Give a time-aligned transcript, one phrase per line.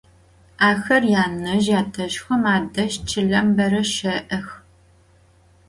[0.67, 4.47] Axer yanezj- yatezjxem adeji çılem bere şe'ex.